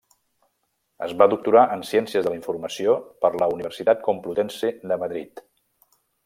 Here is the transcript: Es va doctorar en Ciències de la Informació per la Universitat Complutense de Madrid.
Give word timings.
Es 1.07 1.11
va 1.21 1.27
doctorar 1.33 1.65
en 1.75 1.83
Ciències 1.89 2.25
de 2.27 2.31
la 2.35 2.39
Informació 2.39 2.95
per 3.27 3.31
la 3.43 3.51
Universitat 3.59 4.03
Complutense 4.09 4.73
de 4.95 4.99
Madrid. 5.05 5.45